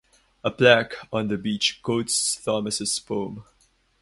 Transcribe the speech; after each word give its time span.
A 0.43 0.49
plaque 0.49 0.95
on 1.13 1.27
the 1.27 1.37
bench 1.37 1.79
quotes 1.83 2.43
Thomas's 2.43 2.97
poem. 2.97 3.43